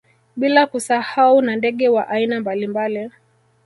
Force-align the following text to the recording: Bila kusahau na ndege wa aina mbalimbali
Bila 0.35 0.67
kusahau 0.67 1.41
na 1.41 1.55
ndege 1.55 1.89
wa 1.89 2.07
aina 2.07 2.39
mbalimbali 2.39 3.11